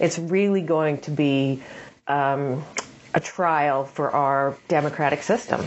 it's 0.00 0.18
really 0.18 0.60
going 0.60 0.98
to 0.98 1.10
be 1.10 1.62
um, 2.06 2.62
a 3.14 3.20
trial 3.20 3.84
for 3.84 4.10
our 4.10 4.56
democratic 4.66 5.22
system 5.22 5.64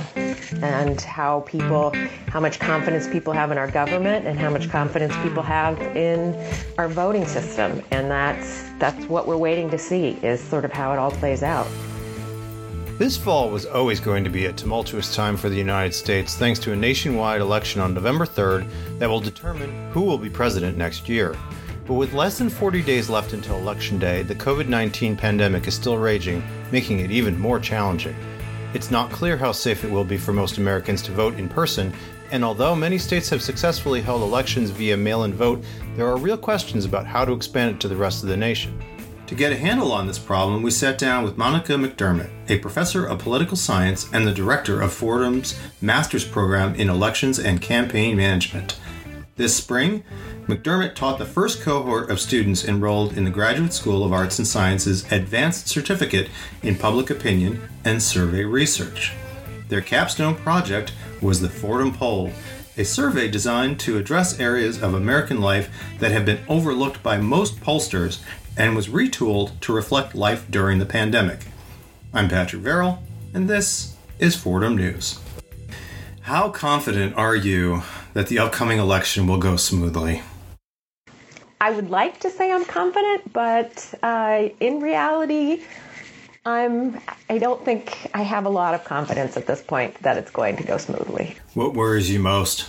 and 0.61 0.99
how 1.01 1.41
people, 1.41 1.93
how 2.27 2.39
much 2.39 2.59
confidence 2.59 3.07
people 3.07 3.31
have 3.31 3.51
in 3.51 3.57
our 3.57 3.69
government 3.69 4.27
and 4.27 4.37
how 4.37 4.49
much 4.49 4.69
confidence 4.69 5.15
people 5.23 5.41
have 5.41 5.81
in 5.95 6.35
our 6.77 6.89
voting 6.89 7.25
system. 7.25 7.81
And 7.91 8.11
that's, 8.11 8.63
that's 8.79 9.05
what 9.05 9.27
we're 9.27 9.37
waiting 9.37 9.69
to 9.69 9.77
see 9.77 10.19
is 10.21 10.41
sort 10.41 10.65
of 10.65 10.73
how 10.73 10.91
it 10.91 10.99
all 10.99 11.11
plays 11.11 11.41
out. 11.41 11.67
This 12.97 13.15
fall 13.15 13.49
was 13.49 13.65
always 13.65 13.99
going 13.99 14.23
to 14.23 14.29
be 14.29 14.47
a 14.47 14.53
tumultuous 14.53 15.15
time 15.15 15.37
for 15.37 15.49
the 15.49 15.55
United 15.55 15.93
States 15.93 16.35
thanks 16.35 16.59
to 16.61 16.73
a 16.73 16.75
nationwide 16.75 17.41
election 17.41 17.79
on 17.79 17.93
November 17.93 18.25
3rd 18.25 18.67
that 18.97 19.07
will 19.07 19.19
determine 19.19 19.91
who 19.91 20.01
will 20.01 20.17
be 20.17 20.29
president 20.29 20.77
next 20.77 21.07
year. 21.07 21.37
But 21.87 21.93
with 21.93 22.13
less 22.13 22.37
than 22.37 22.49
40 22.49 22.81
days 22.83 23.09
left 23.09 23.31
until 23.31 23.57
Election 23.57 23.97
Day, 23.97 24.21
the 24.21 24.35
COVID 24.35 24.67
19 24.67 25.15
pandemic 25.15 25.67
is 25.67 25.73
still 25.73 25.97
raging, 25.97 26.43
making 26.69 26.99
it 26.99 27.11
even 27.11 27.39
more 27.39 27.59
challenging. 27.59 28.15
It's 28.73 28.91
not 28.91 29.09
clear 29.09 29.37
how 29.37 29.53
safe 29.53 29.85
it 29.85 29.91
will 29.91 30.03
be 30.03 30.17
for 30.17 30.33
most 30.33 30.57
Americans 30.57 31.01
to 31.03 31.13
vote 31.13 31.39
in 31.39 31.47
person, 31.47 31.93
and 32.29 32.43
although 32.43 32.75
many 32.75 32.97
states 32.97 33.29
have 33.29 33.41
successfully 33.41 34.01
held 34.01 34.21
elections 34.21 34.69
via 34.69 34.97
mail 34.97 35.23
in 35.23 35.33
vote, 35.33 35.63
there 35.95 36.07
are 36.07 36.17
real 36.17 36.37
questions 36.37 36.83
about 36.83 37.05
how 37.05 37.23
to 37.23 37.31
expand 37.31 37.75
it 37.75 37.79
to 37.79 37.87
the 37.87 37.95
rest 37.95 38.21
of 38.21 38.27
the 38.27 38.35
nation. 38.35 38.77
To 39.27 39.35
get 39.35 39.53
a 39.53 39.57
handle 39.57 39.93
on 39.93 40.07
this 40.07 40.19
problem, 40.19 40.63
we 40.63 40.71
sat 40.71 40.97
down 40.97 41.23
with 41.23 41.37
Monika 41.37 41.75
McDermott, 41.75 42.29
a 42.49 42.59
professor 42.59 43.05
of 43.05 43.19
political 43.19 43.57
science 43.57 44.09
and 44.11 44.27
the 44.27 44.33
director 44.33 44.81
of 44.81 44.93
Fordham's 44.93 45.59
master's 45.81 46.25
program 46.25 46.75
in 46.75 46.89
elections 46.89 47.39
and 47.39 47.61
campaign 47.61 48.17
management. 48.17 48.77
This 49.37 49.55
spring, 49.55 50.03
McDermott 50.47 50.95
taught 50.95 51.19
the 51.19 51.25
first 51.25 51.61
cohort 51.61 52.09
of 52.09 52.19
students 52.19 52.65
enrolled 52.65 53.15
in 53.15 53.23
the 53.23 53.29
Graduate 53.29 53.71
School 53.71 54.03
of 54.03 54.11
Arts 54.11 54.39
and 54.39 54.47
Sciences 54.47 55.05
Advanced 55.11 55.67
Certificate 55.67 56.31
in 56.63 56.75
Public 56.75 57.11
Opinion 57.11 57.61
and 57.85 58.01
Survey 58.01 58.43
Research. 58.45 59.13
Their 59.69 59.81
capstone 59.81 60.33
project 60.33 60.91
was 61.21 61.39
the 61.39 61.49
Fordham 61.49 61.93
Poll, 61.93 62.31
a 62.77 62.83
survey 62.83 63.29
designed 63.29 63.79
to 63.81 63.99
address 63.99 64.39
areas 64.39 64.81
of 64.81 64.95
American 64.95 65.39
life 65.39 65.69
that 65.99 66.11
have 66.11 66.25
been 66.25 66.43
overlooked 66.49 67.03
by 67.03 67.17
most 67.17 67.59
pollsters 67.59 68.23
and 68.57 68.75
was 68.75 68.87
retooled 68.87 69.59
to 69.59 69.71
reflect 69.71 70.15
life 70.15 70.49
during 70.49 70.79
the 70.79 70.85
pandemic. 70.87 71.41
I'm 72.11 72.27
Patrick 72.27 72.63
Verel, 72.63 73.03
and 73.35 73.47
this 73.47 73.95
is 74.17 74.35
Fordham 74.35 74.75
News. 74.75 75.19
How 76.21 76.49
confident 76.49 77.15
are 77.15 77.35
you 77.35 77.83
that 78.17 78.25
the 78.25 78.39
upcoming 78.39 78.79
election 78.79 79.27
will 79.27 79.37
go 79.37 79.55
smoothly? 79.55 80.23
I 81.61 81.69
would 81.69 81.91
like 81.91 82.19
to 82.21 82.31
say 82.31 82.51
I'm 82.51 82.65
confident, 82.65 83.31
but 83.31 83.93
uh, 84.01 84.49
in 84.59 84.79
reality, 84.79 85.61
I'm. 86.43 86.99
I 87.29 87.37
don't 87.37 87.63
think 87.63 88.09
I 88.15 88.23
have 88.23 88.45
a 88.45 88.49
lot 88.49 88.73
of 88.73 88.83
confidence 88.83 89.37
at 89.37 89.45
this 89.45 89.61
point 89.61 90.01
that 90.01 90.17
it's 90.17 90.31
going 90.31 90.57
to 90.57 90.63
go 90.63 90.79
smoothly. 90.79 91.35
What 91.53 91.75
worries 91.75 92.09
you 92.09 92.17
most? 92.17 92.65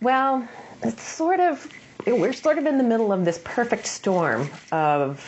Well, 0.00 0.48
it's 0.82 1.04
sort 1.04 1.38
of. 1.38 1.68
We're 2.04 2.32
sort 2.32 2.58
of 2.58 2.66
in 2.66 2.78
the 2.78 2.84
middle 2.84 3.12
of 3.12 3.24
this 3.24 3.40
perfect 3.44 3.86
storm 3.86 4.50
of 4.72 5.24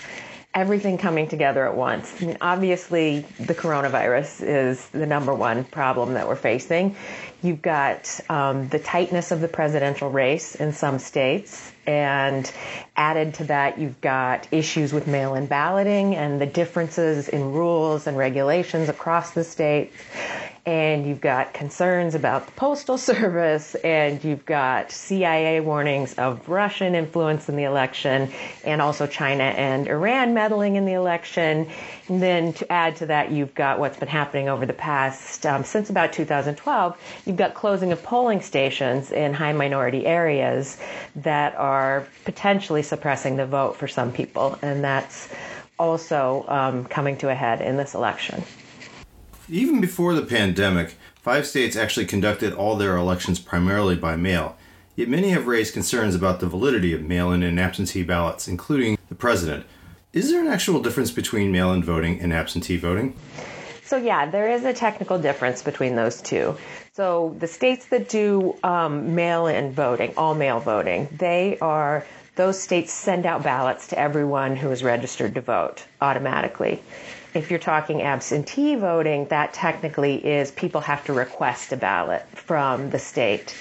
everything 0.55 0.99
coming 0.99 1.27
together 1.29 1.67
at 1.67 1.75
once. 1.75 2.15
I 2.23 2.27
mean, 2.27 2.39
obviously, 2.41 3.27
the 3.41 3.55
coronavirus 3.55 4.43
is 4.47 4.89
the 4.91 5.07
number 5.07 5.35
one 5.35 5.65
problem 5.65 6.15
that 6.15 6.29
we're 6.29 6.37
facing. 6.37 6.95
You've 7.43 7.61
got 7.61 8.21
um, 8.29 8.69
the 8.69 8.79
tightness 8.79 9.33
of 9.33 9.41
the 9.41 9.49
presidential 9.49 10.11
race 10.11 10.55
in 10.55 10.73
some 10.73 10.99
states, 11.01 11.73
and 11.87 12.51
added 12.97 13.35
to 13.35 13.45
that, 13.45 13.79
you've 13.79 14.01
got 14.01 14.47
issues 14.53 14.93
with 14.93 15.07
mail 15.07 15.35
in 15.35 15.47
balloting 15.47 16.15
and 16.15 16.41
the 16.41 16.47
differences 16.47 17.29
in 17.29 17.53
rules 17.53 18.07
and 18.07 18.17
regulations 18.17 18.89
across 18.89 19.33
the 19.33 19.45
states 19.45 19.95
and 20.67 21.07
you've 21.07 21.21
got 21.21 21.53
concerns 21.53 22.15
about 22.15 22.47
the 22.47 22.53
Postal 22.53 22.97
Service, 23.13 23.75
and 23.77 24.23
you've 24.25 24.47
got 24.47 24.91
CIA 24.91 25.61
warnings 25.61 26.15
of 26.15 26.49
Russian 26.49 26.95
influence 26.95 27.49
in 27.49 27.57
the 27.57 27.65
election, 27.65 28.33
and 28.65 28.81
also 28.81 29.07
China 29.07 29.45
and 29.45 29.87
Iran 29.87 30.33
meddling 30.33 30.77
in 30.77 30.87
the 30.87 30.95
election. 30.95 31.69
And 32.09 32.23
then 32.23 32.55
to 32.55 32.73
add 32.73 32.97
to 32.97 33.07
that, 33.07 33.31
you've 33.31 33.55
got 33.55 33.79
what's 33.79 33.99
been 33.99 34.09
happening 34.09 34.49
over 34.49 34.65
the 34.65 34.73
past, 34.73 35.45
um, 35.45 35.65
since 35.65 35.91
about 35.91 36.13
2012, 36.13 36.97
you've 37.27 37.37
got 37.37 37.55
closing 37.55 37.93
of 37.93 38.03
polling 38.03 38.41
stations 38.41 39.13
in 39.13 39.35
high 39.35 39.53
minority 39.53 40.07
areas 40.07 40.79
that 41.17 41.55
are 41.57 42.07
potentially 42.25 42.83
suppressing 42.83 43.37
the 43.37 43.47
vote 43.47 43.77
for 43.77 43.87
some 43.87 44.13
people, 44.13 44.59
and 44.63 44.83
that's 44.83 45.29
also 45.79 46.45
um, 46.49 46.85
coming 46.85 47.17
to 47.19 47.29
a 47.29 47.35
head 47.35 47.61
in 47.61 47.77
this 47.77 47.95
election. 47.95 48.43
Even 49.51 49.79
before 49.79 50.15
the 50.15 50.23
pandemic, 50.23 50.97
five 51.17 51.47
states 51.47 51.77
actually 51.77 52.07
conducted 52.07 52.55
all 52.55 52.77
their 52.77 52.97
elections 52.97 53.39
primarily 53.39 53.95
by 53.95 54.17
mail. 54.17 54.57
Yet 54.97 55.09
many 55.09 55.31
have 55.31 55.47
raised 55.47 55.75
concerns 55.75 56.15
about 56.15 56.41
the 56.41 56.47
validity 56.47 56.95
of 56.95 57.03
mail 57.03 57.31
in 57.31 57.43
and 57.43 57.61
absentee 57.61 58.05
ballots, 58.05 58.49
including 58.49 58.97
the 59.11 59.15
president. 59.15 59.67
Is 60.15 60.31
there 60.31 60.41
an 60.41 60.47
actual 60.47 60.81
difference 60.81 61.11
between 61.11 61.53
mail 61.53 61.75
in 61.75 61.83
voting 61.83 62.21
and 62.21 62.33
absentee 62.33 62.79
voting? 62.79 63.17
So, 63.83 63.99
yeah, 63.99 64.31
there 64.31 64.51
is 64.51 64.65
a 64.65 64.73
technical 64.73 65.19
difference 65.19 65.61
between 65.61 65.95
those 65.95 66.23
two. 66.23 66.57
So, 66.95 67.37
the 67.39 67.47
states 67.47 67.87
that 67.87 68.09
do 68.09 68.57
um, 68.65 69.15
mail 69.15 69.47
in 69.47 69.73
voting, 69.73 70.15
all 70.17 70.35
mail 70.35 70.59
voting, 70.59 71.07
they 71.19 71.59
are, 71.61 72.07
those 72.37 72.59
states 72.59 72.95
send 72.95 73.27
out 73.27 73.43
ballots 73.43 73.89
to 73.89 73.99
everyone 73.99 74.57
who 74.57 74.71
is 74.71 74.83
registered 74.83 75.35
to 75.35 75.43
vote 75.43 75.85
automatically 76.01 76.83
if 77.35 77.51
you're 77.51 77.59
talking 77.59 78.03
absentee 78.03 78.77
voting, 78.77 79.27
that 79.27 79.53
technically 79.53 80.25
is 80.25 80.53
people 80.53 80.81
have 80.81 81.05
to 81.05 81.13
request 81.13 81.73
a 81.73 81.77
ballot 81.77 82.23
from 82.29 82.91
the 82.91 82.99
state 82.99 83.55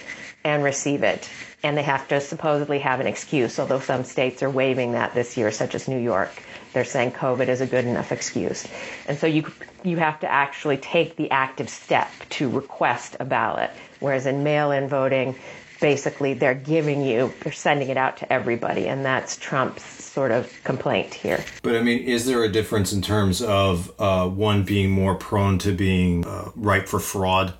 and 0.43 0.63
receive 0.63 1.03
it. 1.03 1.29
And 1.63 1.77
they 1.77 1.83
have 1.83 2.07
to 2.09 2.21
supposedly 2.21 2.79
have 2.79 2.99
an 2.99 3.07
excuse, 3.07 3.57
although 3.57 3.79
some 3.79 4.03
states 4.03 4.43
are 4.43 4.49
waiving 4.49 4.91
that 4.91 5.13
this 5.13 5.37
year, 5.37 5.51
such 5.51 5.73
as 5.73 5.87
New 5.87 5.99
York. 5.99 6.29
They're 6.73 6.83
saying 6.83 7.11
COVID 7.13 7.47
is 7.47 7.61
a 7.61 7.65
good 7.65 7.85
enough 7.85 8.11
excuse. 8.11 8.67
And 9.07 9.17
so 9.17 9.27
you, 9.27 9.51
you 9.83 9.97
have 9.97 10.19
to 10.19 10.31
actually 10.31 10.77
take 10.77 11.15
the 11.15 11.31
active 11.31 11.69
step 11.69 12.11
to 12.31 12.49
request 12.49 13.15
a 13.19 13.25
ballot. 13.25 13.71
Whereas 13.99 14.25
in 14.25 14.43
mail 14.43 14.71
in 14.71 14.87
voting, 14.87 15.35
basically 15.83 16.33
they're 16.33 16.55
giving 16.55 17.03
you, 17.03 17.33
they're 17.41 17.51
sending 17.51 17.89
it 17.89 17.97
out 17.97 18.15
to 18.15 18.31
everybody. 18.31 18.87
And 18.87 19.03
that's 19.03 19.35
Trump's 19.35 19.83
sort 19.83 20.31
of 20.31 20.49
complaint 20.63 21.13
here. 21.13 21.43
But 21.61 21.75
I 21.75 21.81
mean, 21.81 21.99
is 22.03 22.25
there 22.25 22.41
a 22.41 22.49
difference 22.49 22.93
in 22.93 23.01
terms 23.01 23.41
of 23.41 23.91
uh, 23.99 24.29
one 24.29 24.63
being 24.63 24.89
more 24.91 25.15
prone 25.15 25.57
to 25.59 25.73
being 25.73 26.25
uh, 26.25 26.51
ripe 26.55 26.87
for 26.87 26.99
fraud? 26.99 27.53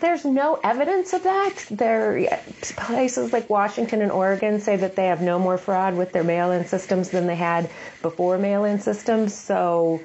There's 0.00 0.24
no 0.24 0.58
evidence 0.64 1.12
of 1.12 1.22
that. 1.22 1.66
There, 1.70 2.40
places 2.62 3.32
like 3.32 3.48
Washington 3.48 4.02
and 4.02 4.10
Oregon 4.10 4.58
say 4.58 4.74
that 4.74 4.96
they 4.96 5.06
have 5.06 5.22
no 5.22 5.38
more 5.38 5.56
fraud 5.56 5.94
with 5.94 6.10
their 6.10 6.24
mail-in 6.24 6.66
systems 6.66 7.10
than 7.10 7.28
they 7.28 7.36
had 7.36 7.70
before 8.02 8.38
mail-in 8.38 8.80
systems. 8.80 9.32
So, 9.32 10.00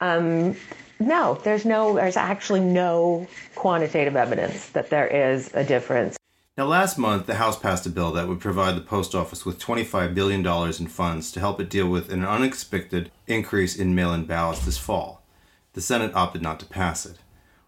um, 0.00 0.56
no, 0.98 1.34
there's 1.44 1.66
no, 1.66 1.96
there's 1.96 2.16
actually 2.16 2.60
no 2.60 3.26
quantitative 3.54 4.16
evidence 4.16 4.68
that 4.70 4.88
there 4.88 5.06
is 5.06 5.50
a 5.52 5.62
difference. 5.62 6.16
Now, 6.56 6.64
last 6.64 6.96
month, 6.96 7.26
the 7.26 7.34
House 7.34 7.58
passed 7.58 7.84
a 7.84 7.90
bill 7.90 8.12
that 8.12 8.28
would 8.28 8.40
provide 8.40 8.76
the 8.76 8.80
Post 8.80 9.14
Office 9.14 9.44
with 9.44 9.58
$25 9.58 10.14
billion 10.14 10.46
in 10.46 10.86
funds 10.86 11.30
to 11.32 11.40
help 11.40 11.60
it 11.60 11.68
deal 11.68 11.86
with 11.86 12.10
an 12.10 12.24
unexpected 12.24 13.10
increase 13.26 13.76
in 13.76 13.94
mail 13.94 14.14
in 14.14 14.24
ballots 14.24 14.64
this 14.64 14.78
fall. 14.78 15.22
The 15.74 15.82
Senate 15.82 16.14
opted 16.14 16.40
not 16.40 16.58
to 16.60 16.66
pass 16.66 17.04
it. 17.04 17.18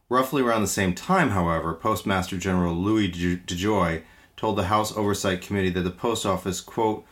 Roughly 0.09 0.41
around 0.41 0.63
the 0.63 0.69
same 0.69 0.95
time, 0.95 1.31
however, 1.31 1.75
Postmaster 1.75 2.39
General 2.39 2.75
Louis 2.75 3.11
DeJoy 3.11 4.05
told 4.39 4.57
the 4.57 4.65
House 4.65 4.97
Oversight 4.97 5.43
Committee 5.43 5.69
that 5.69 5.83
the 5.83 5.91
Post 5.91 6.25
Office, 6.25 6.63
quote, 6.63 7.05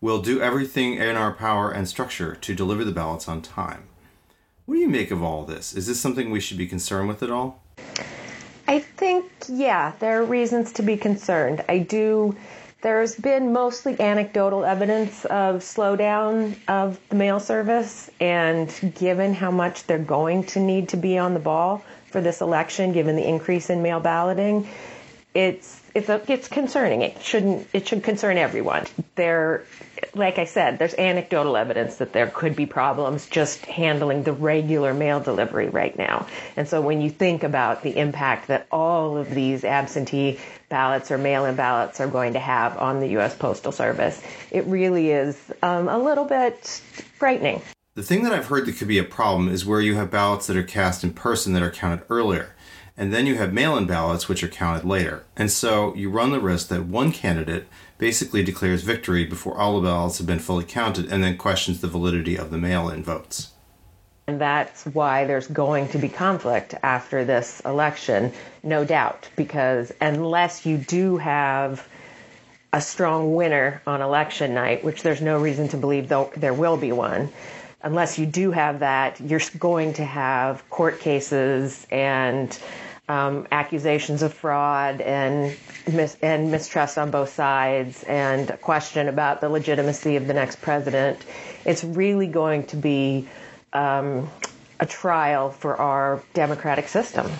will 0.00 0.22
do 0.22 0.40
everything 0.40 0.94
in 0.94 1.16
our 1.16 1.32
power 1.32 1.68
and 1.68 1.88
structure 1.88 2.36
to 2.36 2.54
deliver 2.54 2.84
the 2.84 2.92
ballots 2.92 3.26
on 3.28 3.42
time. 3.42 3.88
What 4.66 4.76
do 4.76 4.80
you 4.80 4.88
make 4.88 5.10
of 5.10 5.20
all 5.20 5.44
this? 5.44 5.74
Is 5.74 5.88
this 5.88 5.98
something 5.98 6.30
we 6.30 6.38
should 6.38 6.58
be 6.58 6.68
concerned 6.68 7.08
with 7.08 7.24
at 7.24 7.30
all? 7.30 7.60
I 8.66 8.78
think, 8.78 9.30
yeah, 9.48 9.92
there 10.00 10.20
are 10.20 10.24
reasons 10.24 10.72
to 10.72 10.82
be 10.82 10.96
concerned. 10.96 11.64
I 11.68 11.78
do. 11.78 12.34
There's 12.82 13.14
been 13.14 13.52
mostly 13.52 13.98
anecdotal 13.98 14.64
evidence 14.64 15.24
of 15.26 15.56
slowdown 15.62 16.56
of 16.68 17.00
the 17.08 17.16
mail 17.16 17.40
service, 17.40 18.10
and 18.20 18.70
given 18.98 19.32
how 19.34 19.50
much 19.50 19.86
they're 19.86 19.98
going 19.98 20.44
to 20.44 20.60
need 20.60 20.88
to 20.90 20.96
be 20.96 21.16
on 21.18 21.34
the 21.34 21.40
ball 21.40 21.82
for 22.10 22.20
this 22.20 22.40
election, 22.40 22.92
given 22.92 23.16
the 23.16 23.26
increase 23.26 23.70
in 23.70 23.82
mail 23.82 24.00
balloting, 24.00 24.68
it's 25.34 25.82
it's 25.94 26.08
a, 26.08 26.22
it's 26.30 26.48
concerning. 26.48 27.02
It 27.02 27.22
shouldn't 27.22 27.68
it 27.72 27.88
should 27.88 28.02
concern 28.02 28.38
everyone. 28.38 28.86
There, 29.16 29.64
like 30.14 30.38
I 30.38 30.44
said, 30.44 30.78
there's 30.78 30.94
anecdotal 30.94 31.56
evidence 31.56 31.96
that 31.96 32.12
there 32.12 32.28
could 32.28 32.56
be 32.56 32.66
problems 32.66 33.26
just 33.26 33.66
handling 33.66 34.22
the 34.22 34.32
regular 34.32 34.94
mail 34.94 35.20
delivery 35.20 35.68
right 35.68 35.96
now. 35.96 36.26
And 36.56 36.68
so 36.68 36.80
when 36.80 37.00
you 37.00 37.10
think 37.10 37.42
about 37.42 37.82
the 37.82 37.96
impact 37.96 38.48
that 38.48 38.66
all 38.70 39.16
of 39.16 39.30
these 39.34 39.64
absentee 39.64 40.38
ballots 40.68 41.10
or 41.10 41.18
mail-in 41.18 41.56
ballots 41.56 42.00
are 42.00 42.08
going 42.08 42.32
to 42.32 42.40
have 42.40 42.76
on 42.78 43.00
the 43.00 43.08
U.S. 43.10 43.36
Postal 43.36 43.72
Service, 43.72 44.20
it 44.50 44.64
really 44.66 45.10
is 45.10 45.38
um, 45.62 45.88
a 45.88 45.98
little 45.98 46.24
bit 46.24 46.64
frightening. 47.18 47.60
The 47.94 48.02
thing 48.02 48.24
that 48.24 48.32
I've 48.32 48.46
heard 48.46 48.66
that 48.66 48.76
could 48.76 48.88
be 48.88 48.98
a 48.98 49.04
problem 49.04 49.48
is 49.48 49.64
where 49.64 49.80
you 49.80 49.94
have 49.94 50.10
ballots 50.10 50.48
that 50.48 50.56
are 50.56 50.64
cast 50.64 51.04
in 51.04 51.12
person 51.12 51.52
that 51.52 51.62
are 51.62 51.70
counted 51.70 52.04
earlier. 52.10 52.53
And 52.96 53.12
then 53.12 53.26
you 53.26 53.34
have 53.36 53.52
mail 53.52 53.76
in 53.76 53.86
ballots, 53.86 54.28
which 54.28 54.44
are 54.44 54.48
counted 54.48 54.84
later. 54.84 55.24
And 55.36 55.50
so 55.50 55.94
you 55.94 56.10
run 56.10 56.30
the 56.30 56.40
risk 56.40 56.68
that 56.68 56.86
one 56.86 57.10
candidate 57.10 57.66
basically 57.98 58.44
declares 58.44 58.82
victory 58.82 59.24
before 59.24 59.58
all 59.58 59.80
the 59.80 59.88
ballots 59.88 60.18
have 60.18 60.26
been 60.26 60.38
fully 60.38 60.64
counted 60.64 61.10
and 61.10 61.22
then 61.22 61.36
questions 61.36 61.80
the 61.80 61.88
validity 61.88 62.36
of 62.36 62.50
the 62.50 62.58
mail 62.58 62.88
in 62.88 63.02
votes. 63.02 63.50
And 64.26 64.40
that's 64.40 64.86
why 64.86 65.26
there's 65.26 65.48
going 65.48 65.88
to 65.88 65.98
be 65.98 66.08
conflict 66.08 66.74
after 66.82 67.24
this 67.24 67.60
election, 67.66 68.32
no 68.62 68.84
doubt, 68.84 69.28
because 69.36 69.92
unless 70.00 70.64
you 70.64 70.78
do 70.78 71.18
have 71.18 71.86
a 72.72 72.80
strong 72.80 73.34
winner 73.34 73.82
on 73.86 74.00
election 74.02 74.54
night, 74.54 74.82
which 74.82 75.02
there's 75.02 75.20
no 75.20 75.38
reason 75.38 75.68
to 75.68 75.76
believe 75.76 76.08
there 76.08 76.54
will 76.54 76.76
be 76.76 76.90
one, 76.90 77.28
unless 77.84 78.18
you 78.18 78.26
do 78.26 78.50
have 78.50 78.80
that, 78.80 79.20
you're 79.20 79.40
going 79.58 79.92
to 79.94 80.04
have 80.04 80.68
court 80.70 80.98
cases 80.98 81.86
and 81.90 82.58
um, 83.08 83.46
accusations 83.52 84.22
of 84.22 84.32
fraud 84.32 85.02
and 85.02 85.54
mis- 85.92 86.16
and 86.22 86.50
mistrust 86.50 86.96
on 86.96 87.10
both 87.10 87.28
sides 87.28 88.02
and 88.04 88.48
a 88.50 88.56
question 88.56 89.08
about 89.08 89.42
the 89.42 89.48
legitimacy 89.48 90.16
of 90.16 90.26
the 90.26 90.32
next 90.32 90.62
president. 90.62 91.18
It's 91.66 91.84
really 91.84 92.26
going 92.26 92.64
to 92.68 92.76
be 92.76 93.28
um, 93.74 94.30
a 94.80 94.86
trial 94.86 95.50
for 95.50 95.76
our 95.76 96.22
democratic 96.32 96.88
system 96.88 97.30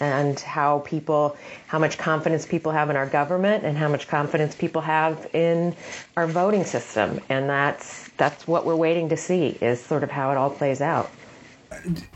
and 0.00 0.40
how 0.40 0.80
people, 0.80 1.36
how 1.66 1.78
much 1.78 1.98
confidence 1.98 2.46
people 2.46 2.72
have 2.72 2.90
in 2.90 2.96
our 2.96 3.06
government 3.06 3.64
and 3.64 3.76
how 3.76 3.88
much 3.88 4.08
confidence 4.08 4.54
people 4.54 4.80
have 4.80 5.28
in 5.34 5.74
our 6.16 6.26
voting 6.26 6.64
system. 6.64 7.20
And 7.28 7.48
that's, 7.48 8.08
that's 8.16 8.48
what 8.48 8.64
we're 8.64 8.76
waiting 8.76 9.08
to 9.10 9.16
see 9.16 9.58
is 9.60 9.80
sort 9.80 10.02
of 10.02 10.10
how 10.10 10.30
it 10.30 10.36
all 10.36 10.50
plays 10.50 10.80
out 10.80 11.10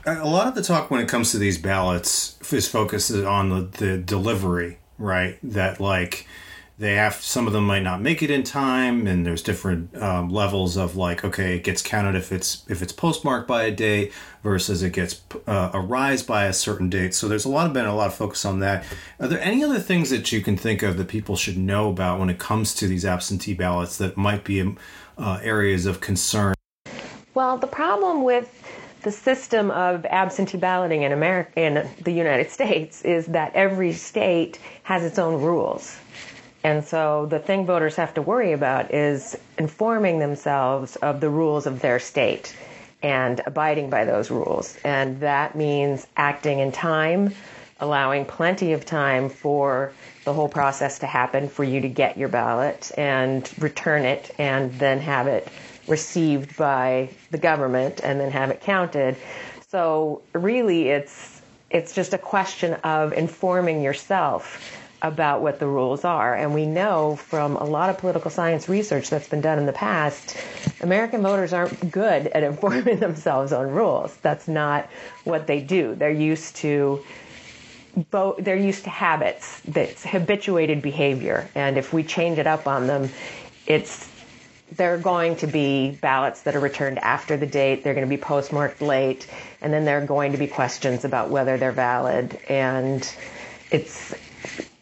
a 0.07 0.25
lot 0.25 0.47
of 0.47 0.55
the 0.55 0.63
talk 0.63 0.91
when 0.91 1.01
it 1.01 1.09
comes 1.09 1.31
to 1.33 1.39
these 1.39 1.59
ballots 1.59 2.37
is 2.53 2.69
focused 2.69 3.13
on 3.13 3.49
the, 3.49 3.61
the 3.61 3.99
delivery, 3.99 4.79
right? 4.99 5.39
That 5.43 5.81
like 5.81 6.27
they 6.76 6.94
have 6.94 7.15
some 7.15 7.47
of 7.47 7.53
them 7.53 7.65
might 7.65 7.82
not 7.82 8.00
make 8.00 8.23
it 8.23 8.31
in 8.31 8.43
time, 8.43 9.06
and 9.06 9.25
there's 9.25 9.43
different 9.43 9.97
um, 10.03 10.29
levels 10.29 10.76
of 10.76 10.97
like 10.97 11.25
okay, 11.25 11.56
it 11.56 11.65
gets 11.65 11.82
counted 11.82 12.17
if 12.17 12.32
it's 12.32 12.65
if 12.69 12.82
it's 12.82 12.93
postmarked 12.93 13.47
by 13.47 13.62
a 13.65 13.71
date 13.71 14.12
versus 14.43 14.82
it 14.82 14.93
gets 14.93 15.23
uh, 15.47 15.71
arrives 15.73 16.23
by 16.25 16.47
a 16.47 16.53
certain 16.53 16.91
date. 16.91 17.15
So 17.15 17.29
there's 17.29 17.44
a 17.44 17.49
lot 17.49 17.67
of 17.67 17.73
been 17.73 17.87
a 17.87 17.94
lot 17.94 18.09
of 18.09 18.15
focus 18.15 18.44
on 18.44 18.59
that. 18.61 18.85
Are 19.21 19.29
there 19.29 19.41
any 19.41 19.62
other 19.62 19.79
things 19.79 20.11
that 20.11 20.32
you 20.32 20.41
can 20.41 20.56
think 20.56 20.82
of 20.82 20.97
that 20.97 21.06
people 21.06 21.37
should 21.37 21.56
know 21.56 21.91
about 21.91 22.19
when 22.19 22.29
it 22.29 22.41
comes 22.41 22.75
to 22.75 22.88
these 22.88 23.05
absentee 23.05 23.55
ballots 23.55 23.97
that 23.99 24.17
might 24.17 24.43
be 24.43 24.76
uh, 25.17 25.38
areas 25.43 25.87
of 25.87 26.00
concern? 26.00 26.55
Well, 27.35 27.56
the 27.56 27.69
problem 27.69 28.25
with 28.25 28.62
the 29.03 29.12
system 29.12 29.71
of 29.71 30.05
absentee 30.06 30.59
balloting 30.59 31.03
in 31.03 31.12
America 31.12 31.61
in 31.61 31.88
the 32.03 32.12
United 32.12 32.50
States 32.50 33.03
is 33.03 33.26
that 33.26 33.55
every 33.55 33.93
state 33.93 34.59
has 34.82 35.05
its 35.05 35.19
own 35.19 35.41
rules. 35.41 35.99
And 36.64 36.82
so 36.82 37.26
the 37.26 37.38
thing 37.38 37.66
voters 37.66 37.94
have 37.96 38.14
to 38.14 38.22
worry 38.22 38.52
about 38.52 38.93
is 38.93 39.37
informing 39.58 40.19
themselves 40.19 40.96
of 40.96 41.20
the 41.20 41.28
rules 41.28 41.66
of 41.66 41.81
their 41.81 41.99
state 41.99 42.56
and 43.02 43.43
abiding 43.46 43.90
by 43.90 44.06
those 44.06 44.31
rules. 44.31 44.78
And 44.82 45.20
that 45.20 45.55
means 45.55 46.06
acting 46.16 46.61
in 46.61 46.72
time, 46.72 47.34
allowing 47.81 48.25
plenty 48.25 48.72
of 48.72 48.87
time 48.87 49.28
for 49.28 49.93
the 50.25 50.32
whole 50.32 50.49
process 50.49 51.00
to 51.00 51.06
happen 51.06 51.50
for 51.50 51.64
you 51.64 51.82
to 51.82 51.88
get 51.88 52.16
your 52.16 52.31
ballot 52.31 52.90
and 52.96 53.49
return 53.58 54.06
it 54.06 54.34
and 54.38 54.72
then 54.78 55.00
have 55.00 55.26
it 55.26 55.46
received 55.87 56.56
by 56.56 57.11
the 57.31 57.37
government 57.37 58.00
and 58.02 58.19
then 58.19 58.31
have 58.31 58.49
it 58.49 58.62
counted. 58.62 59.16
So 59.69 60.22
really 60.32 60.88
it's 60.88 61.43
it's 61.69 61.93
just 61.94 62.14
a 62.14 62.19
question 62.19 62.75
of 62.84 63.12
informing 63.12 63.82
yourself 63.82 64.81
about 65.05 65.43
what 65.43 65.59
the 65.59 65.67
rules 65.67 66.03
are. 66.03 66.35
And 66.35 66.55
we 66.55 66.65
know 66.65 67.15
from 67.17 67.56
a 67.56 67.65
lot 67.65 67.91
of 67.91 67.99
political 67.99 68.31
science 68.31 68.71
research 68.71 69.11
that's 69.11 69.29
been 69.29 69.43
done 69.43 69.59
in 69.59 69.67
the 69.67 69.73
past, 69.73 70.35
American 70.81 71.23
voters 71.23 71.53
aren't 71.53 71.91
good 71.91 72.27
at 72.29 72.43
informing 72.53 72.99
themselves 72.99 73.53
on 73.53 73.71
rules. 73.71 74.17
That's 74.23 74.49
not 74.49 74.89
what 75.25 75.47
they 75.47 75.61
do. 75.61 75.95
They're 75.95 76.11
used 76.11 76.56
to 76.56 77.05
vote, 78.11 78.43
they're 78.43 78.56
used 78.56 78.85
to 78.85 78.91
habits, 78.91 79.61
that's 79.69 80.03
habituated 80.05 80.81
behavior. 80.81 81.49
And 81.55 81.77
if 81.77 81.93
we 81.93 82.03
change 82.03 82.39
it 82.39 82.47
up 82.47 82.67
on 82.67 82.87
them, 82.87 83.11
it's 83.67 84.09
there 84.73 84.95
are 84.95 84.99
going 84.99 85.37
to 85.37 85.47
be 85.47 85.91
ballots 86.00 86.43
that 86.43 86.57
are 86.57 86.61
returned 86.61 86.99
after 86.99 87.37
the 87.37 87.47
date. 87.47 87.85
They're 87.85 87.95
going 87.95 88.07
to 88.07 88.11
be 88.11 88.21
postmarked 88.21 88.81
late, 88.81 89.29
and 89.61 89.71
then 89.73 89.85
there 89.85 89.99
are 89.99 90.07
going 90.07 90.33
to 90.33 90.39
be 90.39 90.47
questions 90.49 91.05
about 91.05 91.29
whether 91.29 91.59
they're 91.59 91.71
valid. 91.71 92.37
And 92.49 93.07
it's, 93.71 94.15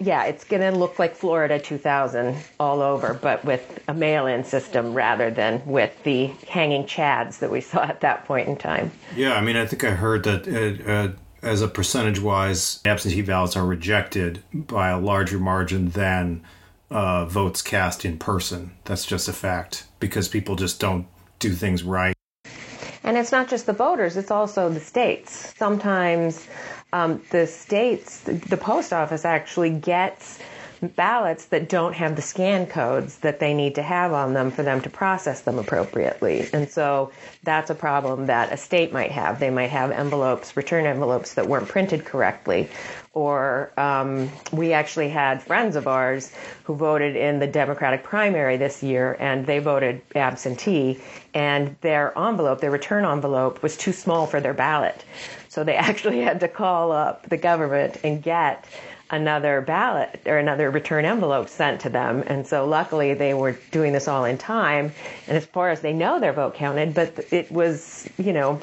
yeah, 0.03 0.25
it's 0.25 0.45
going 0.45 0.63
to 0.63 0.77
look 0.77 0.99
like 0.99 1.15
Florida 1.15 1.59
2000 1.59 2.37
all 2.59 2.83
over, 2.83 3.15
but 3.15 3.45
with 3.45 3.81
a 3.89 3.95
mail-in 3.95 4.45
system 4.45 4.95
rather 4.95 5.31
than 5.31 5.63
with 5.65 6.03
the 6.03 6.27
hanging 6.49 6.85
chads 6.85 7.39
that 7.39 7.51
we 7.51 7.61
saw 7.61 7.83
at 7.83 8.01
that 8.01 8.25
point 8.25 8.49
in 8.49 8.57
time. 8.57 8.91
Yeah, 9.15 9.35
I 9.35 9.41
mean, 9.41 9.57
I 9.57 9.67
think 9.67 9.85
I 9.85 9.91
heard 9.91 10.25
that. 10.25 10.49
Uh, 10.49 10.91
uh, 10.91 11.13
as 11.43 11.61
a 11.61 11.67
percentage 11.67 12.21
wise, 12.21 12.81
absentee 12.85 13.21
ballots 13.21 13.57
are 13.57 13.67
rejected 13.67 14.45
by 14.53 14.91
a 14.91 14.99
larger 14.99 15.41
margin 15.41 15.89
than 15.89 16.41
uh, 16.89 17.25
votes 17.25 17.63
cast 17.63 18.05
in 18.05 18.17
person. 18.17 18.71
That's 18.85 19.05
just 19.05 19.29
a 19.29 19.33
fact 19.33 19.87
because 19.99 20.29
people 20.29 20.55
just 20.55 20.79
don't 20.79 21.07
do 21.41 21.53
things 21.53 21.83
right. 21.83 22.15
And 23.03 23.17
it's 23.17 23.33
not 23.33 23.49
just 23.49 23.67
the 23.67 23.73
voters, 23.73 24.17
it's 24.17 24.31
also 24.31 24.69
the 24.69 24.79
states. 24.79 25.53
Sometimes 25.57 26.47
um, 26.93 27.23
the 27.31 27.47
states, 27.47 28.21
the 28.21 28.57
post 28.57 28.93
office 28.93 29.25
actually 29.25 29.71
gets 29.71 30.39
ballots 30.89 31.47
that 31.47 31.69
don't 31.69 31.95
have 31.95 32.17
the 32.17 32.23
scan 32.23 32.67
codes 32.67 33.19
that 33.19 33.39
they 33.39 33.55
need 33.55 33.77
to 33.77 33.83
have 33.83 34.13
on 34.13 34.35
them 34.35 34.51
for 34.51 34.63
them 34.63 34.81
to 34.81 34.91
process 34.91 35.43
them 35.43 35.59
appropriately. 35.59 36.49
And 36.53 36.69
so 36.69 37.13
that's 37.45 37.71
a 37.71 37.75
problem 37.75 38.27
that 38.27 38.53
a 38.53 38.57
state 38.57 38.93
might 38.93 39.13
have. 39.13 39.39
They 39.39 39.51
might 39.51 39.71
have 39.71 39.93
envelopes, 39.93 40.57
return 40.57 40.87
envelopes 40.87 41.35
that 41.35 41.47
weren't 41.47 41.69
printed 41.69 42.05
correctly. 42.05 42.69
Or 43.15 43.73
um, 43.77 44.31
we 44.53 44.73
actually 44.73 45.11
had 45.11 45.43
friends 45.43 45.77
of 45.77 45.87
ours 45.87 46.33
who 46.65 46.75
voted 46.75 47.15
in 47.15 47.39
the 47.39 47.47
Democratic 47.47 48.03
primary 48.03 48.57
this 48.57 48.83
year 48.83 49.17
and 49.21 49.47
they 49.47 49.59
voted 49.59 50.01
absentee 50.15 51.01
and 51.35 51.77
their 51.83 52.17
envelope, 52.19 52.61
their 52.61 52.71
return 52.71 53.05
envelope, 53.05 53.63
was 53.63 53.77
too 53.77 53.93
small 53.93 54.27
for 54.27 54.41
their 54.41 54.55
ballot. 54.55 55.05
So 55.53 55.65
they 55.65 55.75
actually 55.91 56.21
had 56.21 56.41
to 56.41 56.49
call 56.49 56.93
up 56.93 57.29
the 57.29 57.37
government 57.37 57.99
and 58.03 58.23
get 58.23 58.65
another 59.11 59.61
ballot 59.61 60.23
or 60.25 60.39
another 60.39 60.71
return 60.71 61.05
envelope 61.05 61.51
sent 61.51 61.83
to 61.83 61.91
them. 61.91 62.25
And 62.27 62.47
so 62.47 62.67
luckily 62.67 63.13
they 63.13 63.35
were 63.35 63.53
doing 63.71 63.93
this 63.93 64.09
all 64.09 64.25
in 64.25 64.39
time. 64.39 64.93
And 65.27 65.37
as 65.37 65.45
far 65.45 65.69
as 65.69 65.83
they 65.83 65.93
know, 65.93 66.19
their 66.19 66.33
vote 66.33 66.55
counted, 66.55 66.95
but 66.95 67.27
it 67.31 67.53
was, 67.53 68.09
you 68.17 68.33
know, 68.33 68.59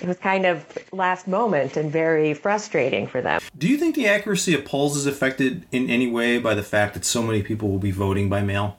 it 0.00 0.06
was 0.06 0.18
kind 0.18 0.46
of 0.46 0.64
last 0.92 1.26
moment 1.26 1.76
and 1.76 1.90
very 1.90 2.34
frustrating 2.34 3.08
for 3.08 3.20
them. 3.20 3.40
Do 3.58 3.66
you 3.66 3.76
think 3.76 3.96
the 3.96 4.06
accuracy 4.06 4.54
of 4.54 4.64
polls 4.64 4.96
is 4.96 5.06
affected 5.06 5.66
in 5.72 5.90
any 5.90 6.08
way 6.08 6.38
by 6.38 6.54
the 6.54 6.62
fact 6.62 6.94
that 6.94 7.04
so 7.04 7.20
many 7.20 7.42
people 7.42 7.68
will 7.68 7.80
be 7.80 7.90
voting 7.90 8.28
by 8.28 8.42
mail? 8.42 8.78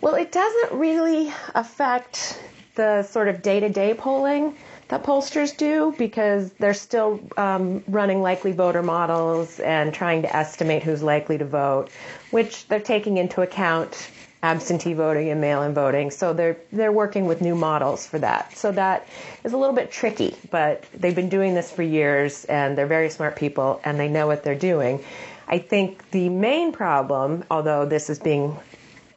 Well, 0.00 0.14
it 0.14 0.30
doesn't 0.30 0.78
really 0.78 1.32
affect 1.56 2.40
the 2.76 3.02
sort 3.02 3.26
of 3.26 3.42
day 3.42 3.58
to 3.58 3.68
day 3.68 3.92
polling 3.94 4.56
that 4.90 5.04
pollsters 5.04 5.56
do 5.56 5.94
because 5.96 6.50
they're 6.54 6.74
still 6.74 7.20
um, 7.36 7.82
running 7.88 8.20
likely 8.22 8.52
voter 8.52 8.82
models 8.82 9.60
and 9.60 9.94
trying 9.94 10.22
to 10.22 10.36
estimate 10.36 10.82
who's 10.82 11.02
likely 11.02 11.38
to 11.38 11.44
vote, 11.44 11.88
which 12.32 12.66
they're 12.66 12.80
taking 12.80 13.16
into 13.16 13.40
account 13.40 14.10
absentee 14.42 14.94
voting 14.94 15.28
and 15.28 15.40
mail-in 15.40 15.74
voting. 15.74 16.10
So 16.10 16.32
they're 16.32 16.56
they're 16.72 16.92
working 16.92 17.26
with 17.26 17.40
new 17.40 17.54
models 17.54 18.06
for 18.06 18.18
that. 18.18 18.56
So 18.56 18.72
that 18.72 19.06
is 19.44 19.52
a 19.52 19.56
little 19.56 19.74
bit 19.74 19.92
tricky, 19.92 20.34
but 20.50 20.84
they've 20.94 21.14
been 21.14 21.28
doing 21.28 21.54
this 21.54 21.70
for 21.70 21.82
years 21.82 22.44
and 22.46 22.76
they're 22.76 22.86
very 22.86 23.10
smart 23.10 23.36
people 23.36 23.80
and 23.84 23.98
they 24.00 24.08
know 24.08 24.26
what 24.26 24.42
they're 24.42 24.54
doing. 24.54 25.04
I 25.46 25.58
think 25.58 26.10
the 26.10 26.28
main 26.28 26.72
problem, 26.72 27.44
although 27.50 27.84
this 27.84 28.08
is 28.10 28.18
being 28.18 28.56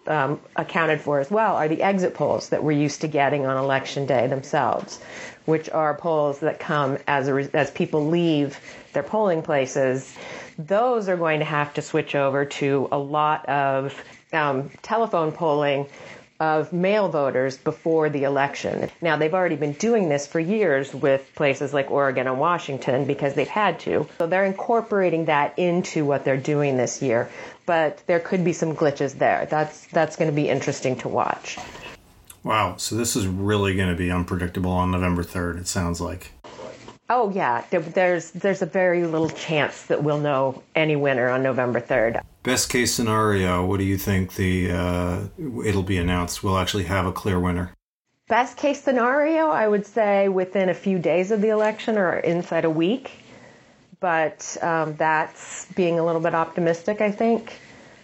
um, 0.07 0.39
accounted 0.55 0.99
for 0.99 1.19
as 1.19 1.31
well 1.31 1.55
are 1.55 1.67
the 1.67 1.81
exit 1.81 2.13
polls 2.13 2.49
that 2.49 2.63
we're 2.63 2.71
used 2.77 3.01
to 3.01 3.07
getting 3.07 3.45
on 3.45 3.57
election 3.57 4.05
day 4.05 4.27
themselves, 4.27 4.99
which 5.45 5.69
are 5.69 5.93
polls 5.95 6.39
that 6.39 6.59
come 6.59 6.97
as 7.07 7.27
a, 7.27 7.49
as 7.55 7.71
people 7.71 8.07
leave 8.07 8.59
their 8.93 9.03
polling 9.03 9.41
places. 9.41 10.15
Those 10.57 11.09
are 11.09 11.17
going 11.17 11.39
to 11.39 11.45
have 11.45 11.73
to 11.75 11.81
switch 11.81 12.15
over 12.15 12.45
to 12.45 12.87
a 12.91 12.97
lot 12.97 13.47
of 13.47 13.93
um, 14.31 14.69
telephone 14.81 15.31
polling 15.31 15.87
of 16.39 16.73
mail 16.73 17.07
voters 17.09 17.57
before 17.57 18.09
the 18.09 18.23
election. 18.23 18.89
Now, 19.01 19.15
they've 19.17 19.33
already 19.33 19.55
been 19.55 19.73
doing 19.73 20.09
this 20.09 20.27
for 20.27 20.39
years 20.39 20.93
with 20.93 21.31
places 21.35 21.73
like 21.73 21.89
Oregon 21.91 22.27
and 22.27 22.39
Washington 22.39 23.05
because 23.05 23.33
they've 23.33 23.47
had 23.47 23.79
to. 23.81 24.09
So 24.17 24.27
they're 24.27 24.43
incorporating 24.45 25.25
that 25.25 25.57
into 25.57 26.03
what 26.05 26.25
they're 26.25 26.35
doing 26.37 26.75
this 26.75 27.01
year. 27.01 27.29
But 27.65 28.03
there 28.07 28.19
could 28.19 28.43
be 28.43 28.51
some 28.51 28.75
glitches 28.75 29.17
there. 29.17 29.47
That's 29.49 29.85
that's 29.87 30.17
going 30.17 30.29
to 30.29 30.35
be 30.35 30.49
interesting 30.49 30.97
to 30.97 31.07
watch. 31.07 31.57
Wow, 32.43 32.75
so 32.77 32.95
this 32.95 33.15
is 33.15 33.25
really 33.25 33.75
going 33.75 33.89
to 33.89 33.95
be 33.95 34.11
unpredictable 34.11 34.71
on 34.71 34.91
November 34.91 35.23
3rd, 35.23 35.61
it 35.61 35.67
sounds 35.67 36.01
like. 36.01 36.31
Oh 37.09 37.29
yeah, 37.31 37.63
there's 37.69 38.31
there's 38.31 38.61
a 38.61 38.65
very 38.65 39.05
little 39.05 39.29
chance 39.29 39.83
that 39.83 40.03
we'll 40.03 40.19
know 40.19 40.63
any 40.73 40.95
winner 40.95 41.29
on 41.29 41.43
November 41.43 41.81
3rd. 41.81 42.21
Best 42.43 42.69
case 42.69 42.93
scenario, 42.93 43.65
what 43.65 43.77
do 43.77 43.83
you 43.83 43.97
think 43.97 44.35
the 44.35 44.71
uh, 44.71 45.19
it'll 45.65 45.83
be 45.83 45.97
announced? 45.97 46.43
We'll 46.43 46.57
actually 46.57 46.85
have 46.85 47.05
a 47.05 47.11
clear 47.11 47.39
winner. 47.39 47.73
Best 48.29 48.57
case 48.57 48.81
scenario, 48.81 49.49
I 49.49 49.67
would 49.67 49.85
say 49.85 50.29
within 50.29 50.69
a 50.69 50.73
few 50.73 50.97
days 50.97 51.31
of 51.31 51.41
the 51.41 51.49
election 51.49 51.97
or 51.97 52.17
inside 52.19 52.63
a 52.65 52.69
week, 52.69 53.11
but 53.99 54.57
um, 54.61 54.95
that's 54.95 55.65
being 55.75 55.99
a 55.99 56.05
little 56.05 56.21
bit 56.21 56.33
optimistic, 56.33 57.01
I 57.01 57.11
think. 57.11 57.59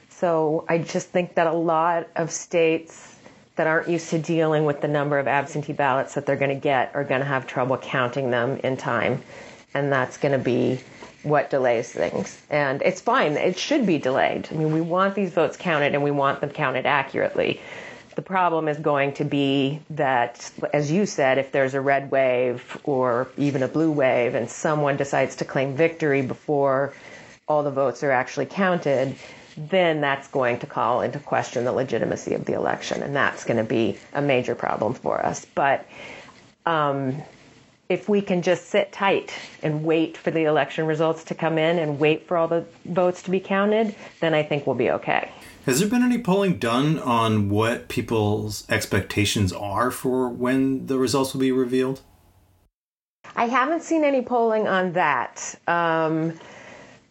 So 0.10 0.66
I 0.68 0.78
just 0.78 1.08
think 1.10 1.36
that 1.36 1.48
a 1.48 1.54
lot 1.54 2.10
of 2.18 2.32
states 2.32 3.16
that 3.60 3.68
aren't 3.68 3.90
used 3.90 4.10
to 4.10 4.18
dealing 4.18 4.64
with 4.64 4.80
the 4.80 4.88
number 4.88 5.20
of 5.20 5.28
absentee 5.28 5.74
ballots 5.74 6.14
that 6.14 6.26
they're 6.26 6.38
going 6.38 6.48
to 6.48 6.56
get 6.56 6.96
are 6.96 7.04
going 7.04 7.20
to 7.20 7.28
have 7.28 7.46
trouble 7.46 7.78
counting 7.78 8.32
them 8.32 8.56
in 8.64 8.78
time, 8.78 9.22
and 9.74 9.92
that's 9.92 10.16
going 10.16 10.32
to 10.32 10.38
be 10.38 10.80
what 11.24 11.50
delays 11.50 11.92
things. 11.92 12.42
And 12.50 12.82
it's 12.82 13.02
fine. 13.02 13.34
It 13.34 13.60
should 13.60 13.86
be 13.86 13.98
delayed. 13.98 14.48
I 14.50 14.54
mean, 14.56 14.72
we 14.72 14.80
want 14.80 15.14
these 15.14 15.32
votes 15.32 15.58
counted 15.58 15.94
and 15.94 16.02
we 16.06 16.10
want 16.10 16.40
them 16.40 16.52
counted 16.52 16.86
accurately. 16.86 17.60
The 18.16 18.22
problem 18.22 18.70
is 18.70 18.78
going 18.78 19.12
to 19.16 19.26
be 19.26 19.82
that, 19.90 20.50
as 20.74 20.90
you 20.90 21.06
said, 21.06 21.38
if 21.38 21.52
there's 21.52 21.74
a 21.74 21.82
red 21.82 22.12
wave 22.12 22.80
or 22.86 23.28
even 23.36 23.62
a 23.62 23.68
blue 23.68 23.92
wave 23.92 24.36
and 24.36 24.50
someone 24.50 24.96
decides 24.96 25.36
to 25.36 25.44
claim 25.44 25.76
victory 25.76 26.22
before 26.22 26.94
all 27.46 27.64
the 27.64 27.72
votes 27.72 28.04
are 28.04 28.12
actually 28.12 28.46
counted, 28.46 29.18
then 29.70 30.02
that's 30.02 30.28
going 30.28 30.60
to 30.60 30.68
call 30.68 31.02
into 31.02 31.20
question 31.20 31.66
the 31.66 31.72
legitimacy 31.72 32.34
of 32.34 32.46
the 32.46 32.54
election. 32.54 33.04
And 33.04 33.16
that's 33.16 33.44
going 33.44 33.58
to 33.58 33.64
be 33.64 33.98
a 34.14 34.22
major 34.22 34.56
problem 34.56 34.94
for 34.94 35.26
us. 35.26 35.46
But, 35.46 35.86
um, 36.66 37.22
if 37.90 38.08
we 38.08 38.22
can 38.22 38.44
just 38.44 38.68
sit 38.68 38.92
tight 38.92 39.34
and 39.64 39.84
wait 39.84 40.16
for 40.16 40.30
the 40.30 40.44
election 40.44 40.86
results 40.86 41.24
to 41.24 41.34
come 41.34 41.58
in 41.58 41.80
and 41.80 41.98
wait 41.98 42.28
for 42.28 42.38
all 42.38 42.48
the 42.48 42.64
votes 42.86 43.24
to 43.24 43.32
be 43.32 43.40
counted, 43.40 43.96
then 44.20 44.36
I 44.36 44.44
think 44.44 44.68
we'll 44.68 44.76
be 44.76 44.92
okay. 44.92 45.32
Has 45.66 45.80
there 45.80 45.90
been 45.90 46.04
any 46.04 46.20
polling 46.20 46.60
done 46.60 47.00
on 47.00 47.50
what 47.50 47.88
people's 47.90 48.70
expectations 48.70 49.52
are 49.52 49.90
for 49.90 50.30
when 50.30 50.86
the 50.86 51.00
results 51.00 51.34
will 51.34 51.42
be 51.42 51.52
revealed? 51.52 52.02
I 53.36 53.46
haven't 53.46 53.82
seen 53.82 54.04
any 54.04 54.22
polling 54.22 54.68
on 54.68 54.94
that. 54.94 55.56
Um, 55.68 56.40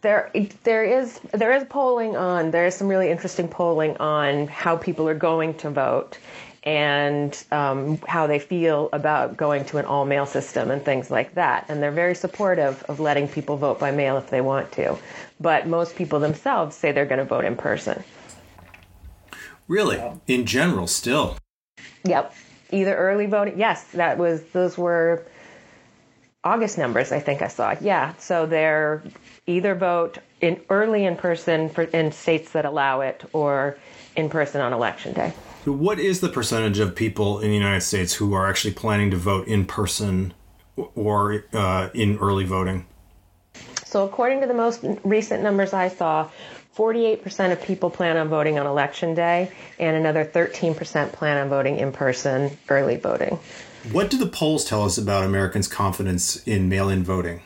there, 0.01 0.31
there 0.65 0.85
is 0.85 1.19
there 1.33 1.53
is 1.53 1.65
polling 1.65 2.17
on. 2.17 2.51
There 2.51 2.67
is 2.67 2.75
some 2.75 2.89
really 2.89 3.11
interesting 3.11 3.49
polling 3.49 3.97
on 3.99 4.47
how 4.47 4.77
people 4.77 5.09
are 5.09 5.15
going 5.15 5.55
to 5.55 5.71
vote, 5.71 6.19
and 6.65 7.45
um, 7.51 7.99
how 8.07 8.27
they 8.27 8.39
feel 8.39 8.89
about 8.93 9.37
going 9.37 9.65
to 9.65 9.79
an 9.79 9.85
all 9.85 10.05
mail 10.05 10.27
system 10.27 10.71
and 10.71 10.85
things 10.85 11.11
like 11.11 11.35
that. 11.35 11.65
And 11.69 11.83
they're 11.83 11.91
very 11.91 12.15
supportive 12.15 12.83
of 12.85 13.01
letting 13.01 13.29
people 13.29 13.57
vote 13.57 13.79
by 13.79 13.91
mail 13.91 14.19
if 14.19 14.29
they 14.31 14.41
want 14.41 14.71
to. 14.73 14.99
But 15.41 15.67
most 15.67 15.97
people 15.97 16.21
themselves 16.21 16.77
say 16.77 16.93
they're 16.93 17.07
going 17.07 17.21
to 17.21 17.25
vote 17.25 17.45
in 17.45 17.57
person. 17.57 18.03
Really? 19.69 20.03
In 20.27 20.47
general, 20.47 20.87
still? 20.87 21.39
Yep. 22.05 22.35
Either 22.71 22.95
early 22.97 23.27
voting. 23.27 23.59
Yes, 23.59 23.85
that 23.93 24.19
was, 24.19 24.43
those 24.53 24.77
were 24.77 25.25
August 26.49 26.79
numbers, 26.79 27.13
I 27.13 27.21
think 27.21 27.43
I 27.43 27.49
saw. 27.49 27.77
Yeah. 27.79 28.15
So 28.17 28.47
they're 28.47 29.03
either 29.47 29.75
vote 29.75 30.17
in 30.41 30.59
early 30.71 31.05
in 31.05 31.15
person 31.15 31.69
for, 31.69 31.83
in 31.83 32.11
states 32.11 32.53
that 32.53 32.65
allow 32.65 33.03
it 33.03 33.23
or 33.35 33.77
in 34.17 34.31
person 34.31 34.63
on 34.63 34.73
election 34.73 35.13
day. 35.13 35.35
What 35.67 35.99
is 35.99 36.21
the 36.21 36.31
percentage 36.31 36.79
of 36.79 36.95
people 36.95 37.41
in 37.41 37.51
the 37.51 37.55
United 37.55 37.83
States 37.83 38.15
who 38.15 38.33
are 38.33 38.49
actually 38.49 38.73
planning 38.73 39.11
to 39.11 39.19
vote 39.19 39.47
in 39.47 39.67
person 39.67 40.33
or 40.95 41.45
uh, 41.53 41.91
in 41.93 42.17
early 42.17 42.45
voting? 42.45 42.87
So, 43.85 44.07
according 44.07 44.41
to 44.41 44.47
the 44.47 44.55
most 44.55 44.85
recent 45.05 45.43
numbers 45.43 45.75
I 45.75 45.89
saw, 45.89 46.31
48% 46.77 47.53
of 47.53 47.61
people 47.61 47.91
plan 47.91 48.17
on 48.17 48.29
voting 48.29 48.59
on 48.59 48.67
election 48.67 49.15
day, 49.15 49.51
and 49.79 49.97
another 49.97 50.25
13% 50.25 51.13
plan 51.13 51.37
on 51.37 51.49
voting 51.49 51.79
in 51.79 51.91
person 51.91 52.57
early 52.69 52.97
voting. 52.97 53.39
What 53.93 54.11
do 54.11 54.19
the 54.19 54.27
polls 54.27 54.65
tell 54.65 54.85
us 54.85 54.99
about 54.99 55.25
Americans' 55.25 55.69
confidence 55.69 56.47
in 56.47 56.69
mail 56.69 56.89
in 56.91 57.05
voting? 57.05 57.43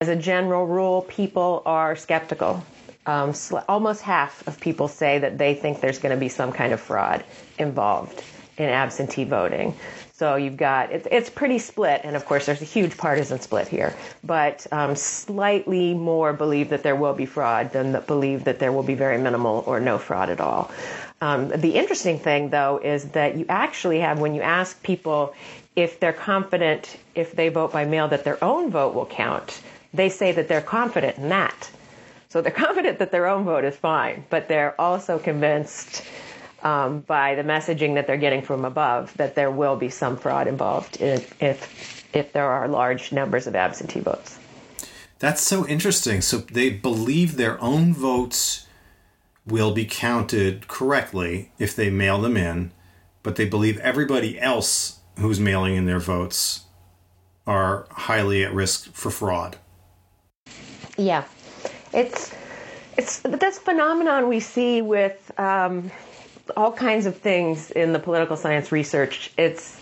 As 0.00 0.08
a 0.08 0.16
general 0.16 0.66
rule, 0.66 1.02
people 1.02 1.62
are 1.66 1.96
skeptical. 1.96 2.64
Um, 3.06 3.34
almost 3.68 4.02
half 4.02 4.46
of 4.46 4.58
people 4.60 4.88
say 4.88 5.18
that 5.18 5.36
they 5.36 5.54
think 5.54 5.80
there's 5.80 5.98
going 5.98 6.14
to 6.14 6.20
be 6.20 6.28
some 6.28 6.52
kind 6.52 6.72
of 6.72 6.80
fraud 6.80 7.24
involved 7.58 8.22
in 8.56 8.68
absentee 8.68 9.24
voting. 9.24 9.74
So 10.12 10.36
you've 10.36 10.56
got 10.56 10.90
it's 10.92 11.06
it's 11.10 11.28
pretty 11.28 11.58
split, 11.58 12.00
and 12.04 12.16
of 12.16 12.24
course 12.24 12.46
there's 12.46 12.62
a 12.62 12.64
huge 12.64 12.96
partisan 12.96 13.38
split 13.38 13.68
here. 13.68 13.94
But 14.24 14.66
um, 14.72 14.96
slightly 14.96 15.92
more 15.92 16.32
believe 16.32 16.70
that 16.70 16.82
there 16.82 16.96
will 16.96 17.12
be 17.12 17.26
fraud 17.26 17.72
than 17.72 18.00
believe 18.06 18.44
that 18.44 18.58
there 18.58 18.72
will 18.72 18.82
be 18.82 18.94
very 18.94 19.18
minimal 19.18 19.62
or 19.66 19.78
no 19.78 19.98
fraud 19.98 20.30
at 20.30 20.40
all. 20.40 20.70
Um, 21.20 21.48
the 21.48 21.76
interesting 21.76 22.18
thing, 22.18 22.50
though, 22.50 22.78
is 22.82 23.10
that 23.10 23.36
you 23.36 23.46
actually 23.48 24.00
have 24.00 24.18
when 24.18 24.34
you 24.34 24.42
ask 24.42 24.82
people 24.82 25.34
if 25.74 26.00
they're 26.00 26.12
confident 26.12 26.96
if 27.14 27.32
they 27.32 27.48
vote 27.48 27.72
by 27.72 27.84
mail 27.84 28.08
that 28.08 28.24
their 28.24 28.42
own 28.42 28.70
vote 28.70 28.94
will 28.94 29.06
count, 29.06 29.60
they 29.94 30.08
say 30.08 30.32
that 30.32 30.48
they're 30.48 30.60
confident 30.60 31.18
in 31.18 31.28
that. 31.30 31.70
So 32.28 32.42
they're 32.42 32.52
confident 32.66 32.98
that 32.98 33.12
their 33.12 33.26
own 33.26 33.44
vote 33.44 33.64
is 33.64 33.76
fine, 33.76 34.24
but 34.30 34.48
they're 34.48 34.78
also 34.80 35.18
convinced 35.18 36.02
um, 36.62 37.00
by 37.00 37.34
the 37.34 37.42
messaging 37.42 37.94
that 37.94 38.06
they're 38.06 38.16
getting 38.16 38.42
from 38.42 38.64
above 38.64 39.14
that 39.16 39.34
there 39.34 39.50
will 39.50 39.76
be 39.76 39.88
some 39.88 40.16
fraud 40.16 40.46
involved 40.46 41.00
if, 41.00 41.40
if, 41.42 42.14
if 42.14 42.32
there 42.32 42.48
are 42.48 42.66
large 42.68 43.12
numbers 43.12 43.46
of 43.46 43.54
absentee 43.54 44.00
votes. 44.00 44.38
That's 45.18 45.40
so 45.40 45.66
interesting. 45.66 46.20
So 46.20 46.38
they 46.38 46.70
believe 46.70 47.36
their 47.36 47.60
own 47.62 47.94
votes 47.94 48.65
will 49.46 49.72
be 49.72 49.84
counted 49.84 50.68
correctly 50.68 51.52
if 51.58 51.74
they 51.76 51.90
mail 51.90 52.20
them 52.20 52.36
in, 52.36 52.72
but 53.22 53.36
they 53.36 53.44
believe 53.44 53.78
everybody 53.78 54.38
else 54.40 55.00
who's 55.18 55.40
mailing 55.40 55.76
in 55.76 55.86
their 55.86 56.00
votes 56.00 56.62
are 57.46 57.86
highly 57.90 58.44
at 58.44 58.52
risk 58.52 58.92
for 58.92 59.10
fraud. 59.10 59.56
Yeah, 60.98 61.24
it's 61.92 62.34
it's 62.96 63.20
this 63.20 63.58
phenomenon 63.58 64.28
we 64.28 64.40
see 64.40 64.82
with 64.82 65.30
um, 65.38 65.90
all 66.56 66.72
kinds 66.72 67.06
of 67.06 67.16
things 67.16 67.70
in 67.70 67.92
the 67.92 67.98
political 67.98 68.36
science 68.36 68.72
research. 68.72 69.30
It's 69.36 69.80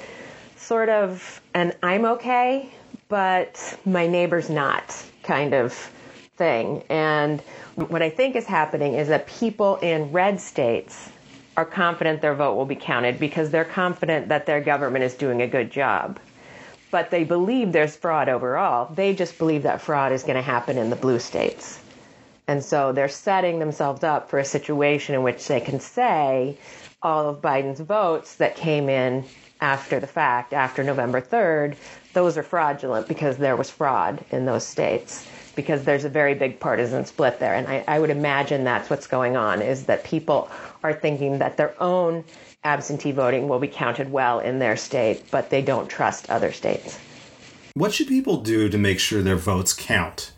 sort 0.56 0.88
of 0.88 1.40
an 1.54 1.72
I'm 1.82 2.04
okay, 2.04 2.70
but 3.08 3.78
my 3.84 4.06
neighbor's 4.06 4.50
not 4.50 5.04
kind 5.22 5.54
of 5.54 5.90
thing. 6.36 6.82
And 6.88 7.40
what 7.76 8.02
I 8.02 8.10
think 8.10 8.36
is 8.36 8.46
happening 8.46 8.94
is 8.94 9.08
that 9.08 9.26
people 9.26 9.76
in 9.76 10.12
red 10.12 10.40
states 10.40 11.10
are 11.56 11.64
confident 11.64 12.20
their 12.20 12.34
vote 12.34 12.56
will 12.56 12.64
be 12.64 12.76
counted 12.76 13.18
because 13.18 13.50
they're 13.50 13.64
confident 13.64 14.28
that 14.28 14.46
their 14.46 14.60
government 14.60 15.04
is 15.04 15.14
doing 15.14 15.42
a 15.42 15.46
good 15.46 15.70
job. 15.70 16.18
But 16.90 17.10
they 17.10 17.24
believe 17.24 17.72
there's 17.72 17.96
fraud 17.96 18.28
overall. 18.28 18.92
They 18.92 19.14
just 19.14 19.38
believe 19.38 19.62
that 19.64 19.80
fraud 19.80 20.12
is 20.12 20.22
going 20.22 20.36
to 20.36 20.42
happen 20.42 20.78
in 20.78 20.90
the 20.90 20.96
blue 20.96 21.18
states. 21.18 21.80
And 22.46 22.62
so 22.62 22.92
they're 22.92 23.08
setting 23.08 23.58
themselves 23.58 24.04
up 24.04 24.28
for 24.28 24.38
a 24.38 24.44
situation 24.44 25.14
in 25.14 25.22
which 25.22 25.46
they 25.46 25.60
can 25.60 25.80
say 25.80 26.58
all 27.02 27.28
of 27.28 27.40
Biden's 27.40 27.80
votes 27.80 28.36
that 28.36 28.56
came 28.56 28.88
in 28.88 29.24
after 29.60 29.98
the 29.98 30.06
fact, 30.06 30.52
after 30.52 30.82
November 30.82 31.20
3rd, 31.20 31.76
those 32.12 32.36
are 32.36 32.42
fraudulent 32.42 33.08
because 33.08 33.36
there 33.36 33.56
was 33.56 33.70
fraud 33.70 34.24
in 34.30 34.44
those 34.44 34.66
states 34.66 35.26
because 35.54 35.84
there's 35.84 36.04
a 36.04 36.08
very 36.08 36.34
big 36.34 36.60
partisan 36.60 37.04
split 37.04 37.38
there. 37.38 37.54
And 37.54 37.66
I, 37.68 37.84
I 37.86 37.98
would 37.98 38.10
imagine 38.10 38.64
that's 38.64 38.90
what's 38.90 39.06
going 39.06 39.36
on 39.36 39.62
is 39.62 39.84
that 39.86 40.04
people 40.04 40.50
are 40.82 40.92
thinking 40.92 41.38
that 41.38 41.56
their 41.56 41.74
own 41.82 42.24
absentee 42.64 43.12
voting 43.12 43.48
will 43.48 43.58
be 43.58 43.68
counted 43.68 44.10
well 44.10 44.40
in 44.40 44.58
their 44.58 44.76
state, 44.76 45.30
but 45.30 45.50
they 45.50 45.62
don't 45.62 45.88
trust 45.88 46.30
other 46.30 46.52
states. 46.52 46.98
What 47.74 47.92
should 47.92 48.08
people 48.08 48.38
do 48.38 48.68
to 48.68 48.78
make 48.78 49.00
sure 49.00 49.22
their 49.22 49.36
votes 49.36 49.72
count? 49.72 50.32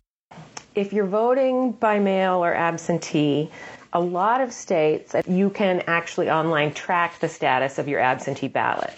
if 0.76 0.92
you're 0.92 1.06
voting 1.06 1.73
by 1.73 1.99
mail 1.99 2.44
or 2.44 2.54
absentee, 2.54 3.50
a 3.92 4.00
lot 4.00 4.42
of 4.42 4.52
states, 4.52 5.16
you 5.26 5.49
can 5.50 5.82
actually 5.87 6.30
online 6.30 6.73
track 6.75 7.18
the 7.18 7.28
status 7.28 7.78
of 7.78 7.88
your 7.88 7.99
absentee 7.99 8.49
ballot. 8.49 8.94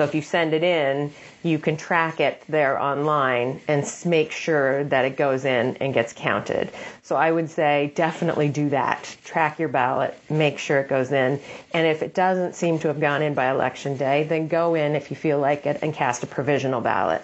So 0.00 0.04
if 0.04 0.14
you 0.14 0.22
send 0.22 0.54
it 0.54 0.62
in, 0.62 1.12
you 1.42 1.58
can 1.58 1.76
track 1.76 2.20
it 2.20 2.42
there 2.48 2.80
online 2.80 3.60
and 3.68 3.84
make 4.06 4.32
sure 4.32 4.82
that 4.84 5.04
it 5.04 5.18
goes 5.18 5.44
in 5.44 5.76
and 5.76 5.92
gets 5.92 6.14
counted. 6.14 6.70
So 7.02 7.16
I 7.16 7.30
would 7.30 7.50
say 7.50 7.92
definitely 7.94 8.48
do 8.48 8.70
that. 8.70 9.14
Track 9.26 9.58
your 9.58 9.68
ballot, 9.68 10.18
make 10.30 10.58
sure 10.58 10.80
it 10.80 10.88
goes 10.88 11.12
in. 11.12 11.38
And 11.74 11.86
if 11.86 12.02
it 12.02 12.14
doesn't 12.14 12.54
seem 12.54 12.78
to 12.78 12.88
have 12.88 12.98
gone 12.98 13.20
in 13.20 13.34
by 13.34 13.50
election 13.50 13.98
day, 13.98 14.22
then 14.24 14.48
go 14.48 14.74
in 14.74 14.96
if 14.96 15.10
you 15.10 15.18
feel 15.18 15.38
like 15.38 15.66
it 15.66 15.80
and 15.82 15.92
cast 15.92 16.22
a 16.22 16.26
provisional 16.26 16.80
ballot 16.80 17.20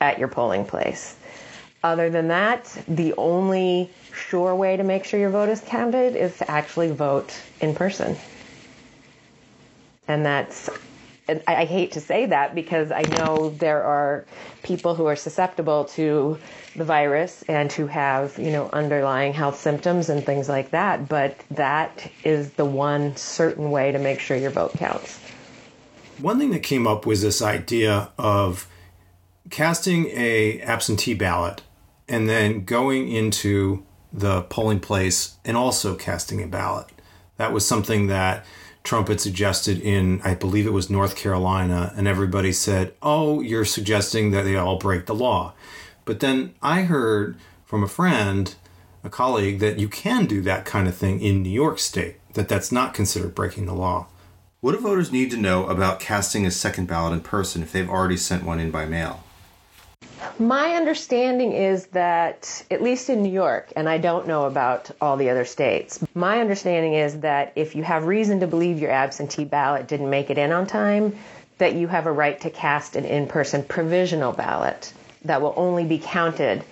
at 0.00 0.18
your 0.18 0.26
polling 0.26 0.64
place. 0.64 1.14
Other 1.84 2.10
than 2.10 2.26
that, 2.26 2.64
the 2.88 3.14
only 3.16 3.92
sure 4.12 4.56
way 4.56 4.76
to 4.76 4.82
make 4.82 5.04
sure 5.04 5.20
your 5.20 5.30
vote 5.30 5.50
is 5.50 5.60
counted 5.60 6.16
is 6.16 6.36
to 6.38 6.50
actually 6.50 6.90
vote 6.90 7.32
in 7.60 7.76
person. 7.76 8.16
And 10.08 10.26
that's 10.26 10.68
I, 11.28 11.42
I 11.46 11.64
hate 11.64 11.92
to 11.92 12.00
say 12.00 12.26
that 12.26 12.54
because 12.54 12.90
I 12.90 13.02
know 13.02 13.50
there 13.50 13.82
are 13.82 14.24
people 14.62 14.94
who 14.94 15.06
are 15.06 15.16
susceptible 15.16 15.84
to 15.86 16.38
the 16.74 16.84
virus 16.84 17.42
and 17.48 17.70
who 17.72 17.86
have, 17.86 18.38
you 18.38 18.50
know, 18.50 18.70
underlying 18.72 19.32
health 19.32 19.58
symptoms 19.58 20.08
and 20.08 20.24
things 20.24 20.48
like 20.48 20.70
that. 20.70 21.08
But 21.08 21.36
that 21.50 22.10
is 22.24 22.52
the 22.52 22.64
one 22.64 23.16
certain 23.16 23.70
way 23.70 23.92
to 23.92 23.98
make 23.98 24.20
sure 24.20 24.36
your 24.36 24.50
vote 24.50 24.72
counts. 24.74 25.18
One 26.18 26.38
thing 26.38 26.50
that 26.50 26.62
came 26.62 26.86
up 26.86 27.06
was 27.06 27.22
this 27.22 27.42
idea 27.42 28.10
of 28.18 28.66
casting 29.50 30.06
a 30.06 30.60
absentee 30.62 31.14
ballot 31.14 31.62
and 32.08 32.28
then 32.28 32.64
going 32.64 33.10
into 33.10 33.84
the 34.12 34.42
polling 34.42 34.80
place 34.80 35.36
and 35.44 35.56
also 35.56 35.94
casting 35.94 36.42
a 36.42 36.46
ballot. 36.46 36.86
That 37.36 37.52
was 37.52 37.66
something 37.66 38.08
that 38.08 38.44
Trump 38.88 39.08
had 39.08 39.20
suggested 39.20 39.78
in, 39.82 40.18
I 40.24 40.32
believe 40.32 40.66
it 40.66 40.72
was 40.72 40.88
North 40.88 41.14
Carolina, 41.14 41.92
and 41.94 42.08
everybody 42.08 42.52
said, 42.52 42.94
Oh, 43.02 43.42
you're 43.42 43.66
suggesting 43.66 44.30
that 44.30 44.44
they 44.44 44.56
all 44.56 44.78
break 44.78 45.04
the 45.04 45.14
law. 45.14 45.52
But 46.06 46.20
then 46.20 46.54
I 46.62 46.84
heard 46.84 47.36
from 47.66 47.82
a 47.82 47.86
friend, 47.86 48.54
a 49.04 49.10
colleague, 49.10 49.58
that 49.58 49.78
you 49.78 49.90
can 49.90 50.24
do 50.24 50.40
that 50.40 50.64
kind 50.64 50.88
of 50.88 50.96
thing 50.96 51.20
in 51.20 51.42
New 51.42 51.50
York 51.50 51.78
State, 51.78 52.16
that 52.32 52.48
that's 52.48 52.72
not 52.72 52.94
considered 52.94 53.34
breaking 53.34 53.66
the 53.66 53.74
law. 53.74 54.06
What 54.60 54.72
do 54.72 54.78
voters 54.78 55.12
need 55.12 55.30
to 55.32 55.36
know 55.36 55.66
about 55.66 56.00
casting 56.00 56.46
a 56.46 56.50
second 56.50 56.86
ballot 56.86 57.12
in 57.12 57.20
person 57.20 57.62
if 57.62 57.72
they've 57.72 57.90
already 57.90 58.16
sent 58.16 58.42
one 58.42 58.58
in 58.58 58.70
by 58.70 58.86
mail? 58.86 59.22
My 60.40 60.76
understanding 60.76 61.52
is 61.52 61.86
that, 61.86 62.62
at 62.70 62.80
least 62.80 63.10
in 63.10 63.24
New 63.24 63.32
York, 63.32 63.72
and 63.74 63.88
I 63.88 63.98
don't 63.98 64.28
know 64.28 64.44
about 64.44 64.88
all 65.00 65.16
the 65.16 65.30
other 65.30 65.44
states, 65.44 65.98
my 66.14 66.40
understanding 66.40 66.94
is 66.94 67.20
that 67.20 67.54
if 67.56 67.74
you 67.74 67.82
have 67.82 68.06
reason 68.06 68.38
to 68.40 68.46
believe 68.46 68.78
your 68.78 68.92
absentee 68.92 69.44
ballot 69.44 69.88
didn't 69.88 70.10
make 70.10 70.30
it 70.30 70.38
in 70.38 70.52
on 70.52 70.68
time, 70.68 71.18
that 71.58 71.74
you 71.74 71.88
have 71.88 72.06
a 72.06 72.12
right 72.12 72.40
to 72.42 72.50
cast 72.50 72.94
an 72.94 73.04
in 73.04 73.26
person 73.26 73.64
provisional 73.64 74.30
ballot 74.30 74.92
that 75.24 75.42
will 75.42 75.54
only 75.56 75.84
be 75.84 75.98
counted 75.98 76.62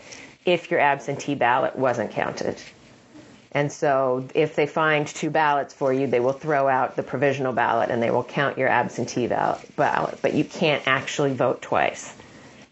if 0.44 0.70
your 0.70 0.78
absentee 0.78 1.35
ballot 1.35 1.75
wasn't 1.75 2.12
counted. 2.12 2.62
And 3.50 3.73
so 3.73 4.28
if 4.32 4.54
they 4.54 4.68
find 4.68 5.08
two 5.08 5.30
ballots 5.30 5.75
for 5.75 5.92
you, 5.92 6.06
they 6.06 6.20
will 6.20 6.32
throw 6.32 6.68
out 6.68 6.94
the 6.94 7.02
provisional 7.02 7.52
ballot 7.52 7.90
and 7.90 8.00
they 8.00 8.12
will 8.12 8.23
count 8.23 8.58
your 8.58 8.68
absentee 8.68 9.26
ballot, 9.26 10.18
but 10.23 10.35
you 10.35 10.44
can't 10.44 10.87
actually 10.87 11.35
vote 11.35 11.62
twice. 11.62 12.14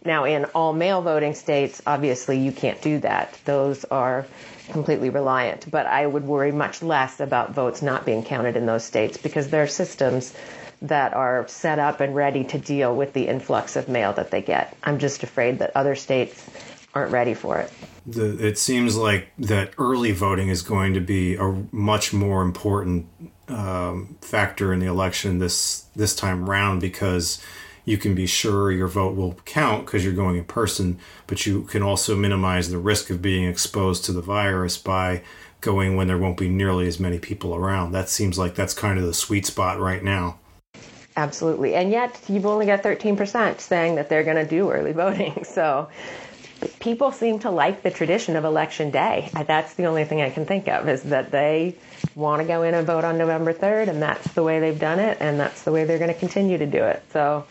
Now, 0.04 0.24
in 0.24 0.44
all 0.54 0.72
mail 0.72 1.00
voting 1.00 1.34
states, 1.34 1.80
obviously 1.86 2.38
you 2.38 2.52
can't 2.52 2.80
do 2.82 2.98
that. 3.00 3.38
Those 3.44 3.84
are 3.86 4.26
completely 4.70 5.10
reliant. 5.10 5.70
But 5.70 5.86
I 5.86 6.06
would 6.06 6.24
worry 6.24 6.52
much 6.52 6.82
less 6.82 7.20
about 7.20 7.54
votes 7.54 7.82
not 7.82 8.04
being 8.04 8.22
counted 8.22 8.56
in 8.56 8.66
those 8.66 8.84
states 8.84 9.16
because 9.16 9.48
there 9.48 9.62
are 9.62 9.68
systems 9.68 10.34
that 10.82 11.14
are 11.14 11.48
set 11.48 11.78
up 11.78 12.00
and 12.00 12.14
ready 12.14 12.44
to 12.44 12.58
deal 12.58 12.94
with 12.94 13.14
the 13.14 13.28
influx 13.28 13.76
of 13.76 13.88
mail 13.88 14.12
that 14.12 14.30
they 14.30 14.42
get. 14.42 14.76
I'm 14.84 14.98
just 14.98 15.22
afraid 15.22 15.58
that 15.60 15.72
other 15.74 15.94
states 15.94 16.44
aren't 16.94 17.10
ready 17.10 17.34
for 17.34 17.58
it. 17.58 17.72
The, 18.06 18.46
it 18.46 18.58
seems 18.58 18.96
like 18.96 19.28
that 19.38 19.72
early 19.78 20.12
voting 20.12 20.48
is 20.48 20.60
going 20.62 20.94
to 20.94 21.00
be 21.00 21.36
a 21.36 21.64
much 21.72 22.12
more 22.12 22.42
important 22.42 23.06
um, 23.48 24.16
factor 24.20 24.72
in 24.72 24.80
the 24.80 24.86
election 24.86 25.38
this 25.38 25.86
this 25.96 26.14
time 26.14 26.48
round 26.48 26.80
because 26.80 27.42
you 27.84 27.98
can 27.98 28.14
be 28.14 28.26
sure 28.26 28.72
your 28.72 28.88
vote 28.88 29.16
will 29.16 29.34
count 29.44 29.86
because 29.86 30.04
you're 30.04 30.14
going 30.14 30.36
in 30.36 30.44
person, 30.44 30.98
but 31.26 31.46
you 31.46 31.62
can 31.62 31.82
also 31.82 32.16
minimize 32.16 32.70
the 32.70 32.78
risk 32.78 33.10
of 33.10 33.20
being 33.20 33.44
exposed 33.44 34.04
to 34.04 34.12
the 34.12 34.22
virus 34.22 34.78
by 34.78 35.22
going 35.60 35.96
when 35.96 36.06
there 36.06 36.18
won't 36.18 36.36
be 36.36 36.48
nearly 36.48 36.86
as 36.86 37.00
many 37.00 37.18
people 37.18 37.54
around. 37.54 37.92
That 37.92 38.08
seems 38.08 38.38
like 38.38 38.54
that's 38.54 38.74
kind 38.74 38.98
of 38.98 39.04
the 39.04 39.14
sweet 39.14 39.46
spot 39.46 39.80
right 39.80 40.02
now. 40.02 40.38
Absolutely. 41.16 41.74
And 41.74 41.90
yet, 41.90 42.20
you've 42.28 42.46
only 42.46 42.66
got 42.66 42.82
13% 42.82 43.60
saying 43.60 43.94
that 43.94 44.08
they're 44.08 44.24
going 44.24 44.36
to 44.36 44.46
do 44.46 44.70
early 44.70 44.92
voting. 45.04 45.44
So 45.44 45.88
people 46.80 47.12
seem 47.12 47.38
to 47.40 47.50
like 47.50 47.82
the 47.82 47.90
tradition 47.90 48.36
of 48.36 48.44
election 48.44 48.90
day. 48.90 49.30
That's 49.46 49.74
the 49.74 49.84
only 49.84 50.04
thing 50.04 50.22
I 50.22 50.30
can 50.30 50.44
think 50.44 50.68
of 50.68 50.88
is 50.88 51.02
that 51.04 51.30
they 51.30 51.76
want 52.14 52.42
to 52.42 52.48
go 52.48 52.62
in 52.62 52.74
and 52.74 52.86
vote 52.86 53.04
on 53.04 53.18
November 53.18 53.52
3rd, 53.52 53.88
and 53.88 54.02
that's 54.02 54.32
the 54.34 54.42
way 54.42 54.60
they've 54.60 54.78
done 54.78 54.98
it, 54.98 55.18
and 55.20 55.38
that's 55.38 55.62
the 55.62 55.72
way 55.72 55.84
they're 55.84 55.98
going 55.98 56.12
to 56.12 56.18
continue 56.18 56.58
to 56.58 56.66
do 56.66 56.82
it. 56.84 57.02
So 57.12 57.46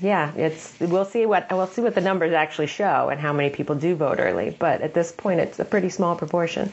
yeah, 0.00 0.32
it's 0.34 0.74
we'll 0.80 1.04
see 1.04 1.26
what 1.26 1.46
we'll 1.50 1.66
see 1.66 1.82
what 1.82 1.94
the 1.94 2.00
numbers 2.00 2.32
actually 2.32 2.66
show 2.66 3.08
and 3.08 3.20
how 3.20 3.32
many 3.32 3.50
people 3.50 3.74
do 3.74 3.94
vote 3.94 4.18
early. 4.18 4.56
But 4.58 4.80
at 4.80 4.94
this 4.94 5.12
point, 5.12 5.40
it's 5.40 5.58
a 5.58 5.64
pretty 5.64 5.88
small 5.88 6.16
proportion. 6.16 6.72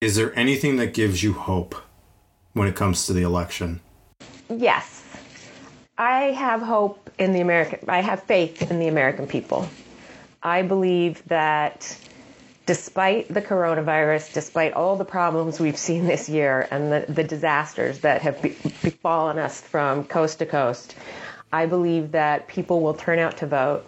Is 0.00 0.16
there 0.16 0.36
anything 0.38 0.76
that 0.76 0.92
gives 0.92 1.22
you 1.22 1.32
hope 1.32 1.74
when 2.52 2.68
it 2.68 2.74
comes 2.74 3.06
to 3.06 3.12
the 3.12 3.22
election? 3.22 3.80
Yes, 4.48 5.04
I 5.96 6.32
have 6.32 6.60
hope 6.60 7.10
in 7.18 7.32
the 7.32 7.40
American. 7.40 7.88
I 7.88 8.00
have 8.00 8.22
faith 8.24 8.70
in 8.70 8.78
the 8.78 8.88
American 8.88 9.26
people. 9.26 9.68
I 10.42 10.62
believe 10.62 11.22
that 11.26 11.98
despite 12.66 13.32
the 13.32 13.40
coronavirus, 13.40 14.32
despite 14.34 14.72
all 14.74 14.96
the 14.96 15.04
problems 15.04 15.60
we've 15.60 15.78
seen 15.78 16.06
this 16.06 16.28
year 16.28 16.66
and 16.70 16.92
the, 16.92 17.06
the 17.08 17.24
disasters 17.24 18.00
that 18.00 18.22
have 18.22 18.42
be, 18.42 18.50
befallen 18.82 19.38
us 19.38 19.60
from 19.60 20.04
coast 20.04 20.40
to 20.40 20.46
coast, 20.46 20.96
I 21.52 21.66
believe 21.66 22.12
that 22.12 22.48
people 22.48 22.80
will 22.80 22.94
turn 22.94 23.18
out 23.18 23.36
to 23.38 23.46
vote. 23.46 23.84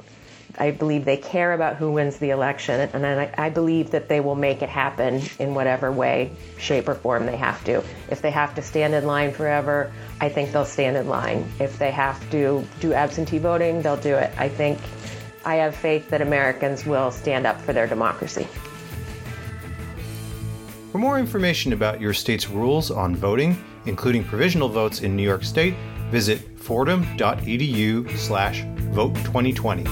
I 0.58 0.70
believe 0.70 1.04
they 1.04 1.16
care 1.16 1.52
about 1.52 1.76
who 1.76 1.92
wins 1.92 2.18
the 2.18 2.30
election, 2.30 2.88
and 2.92 3.06
I, 3.06 3.32
I, 3.36 3.48
believe 3.50 3.90
that 3.92 4.08
they 4.08 4.18
will 4.18 4.34
make 4.34 4.62
it 4.62 4.68
happen 4.68 5.22
in 5.38 5.54
whatever 5.54 5.92
way, 5.92 6.32
shape, 6.58 6.88
or 6.88 6.94
form 6.94 7.26
they 7.26 7.36
have 7.36 7.62
to. 7.64 7.82
If 8.10 8.22
they 8.22 8.30
have 8.30 8.54
to 8.56 8.62
stand 8.62 8.94
in 8.94 9.06
line 9.06 9.32
forever, 9.32 9.92
I 10.20 10.28
think 10.28 10.50
they'll 10.50 10.64
stand 10.64 10.96
in 10.96 11.08
line. 11.08 11.48
If 11.60 11.78
they 11.78 11.92
have 11.92 12.18
to 12.30 12.64
do 12.80 12.92
absentee 12.92 13.38
voting, 13.38 13.82
they'll 13.82 13.96
do 13.96 14.16
it. 14.16 14.32
I 14.36 14.48
think 14.48 14.80
I 15.44 15.56
have 15.56 15.76
faith 15.76 16.10
that 16.10 16.22
Americans 16.22 16.84
will 16.84 17.10
stand 17.10 17.46
up 17.46 17.60
for 17.60 17.72
their 17.72 17.86
democracy. 17.86 18.48
For 20.90 20.98
more 20.98 21.18
information 21.18 21.72
about 21.72 22.00
your 22.00 22.14
state's 22.14 22.48
rules 22.48 22.90
on 22.90 23.14
voting, 23.14 23.62
including 23.86 24.24
provisional 24.24 24.68
votes 24.68 25.02
in 25.02 25.14
New 25.14 25.22
York 25.22 25.44
State, 25.44 25.74
visit 26.10 26.57
fordham.edu 26.68 28.14
slash 28.18 28.62
vote 28.92 29.14
2020. 29.24 29.84